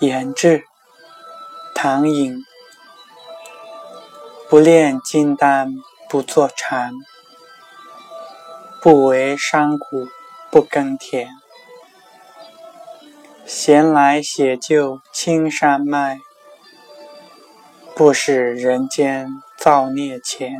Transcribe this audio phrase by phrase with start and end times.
[0.00, 0.64] 言志
[1.74, 2.42] 唐寅
[4.48, 5.74] 不炼金丹
[6.08, 6.94] 不坐禅。
[8.80, 10.08] 不为山谷
[10.50, 11.28] 不耕田。
[13.44, 16.18] 闲来写就青山脉。
[17.94, 19.28] 不使人间
[19.58, 20.56] 造孽钱。